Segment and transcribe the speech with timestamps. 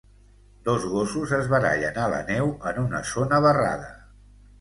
[0.67, 3.93] Dos gossos es barallen a la neu en una zona barrada.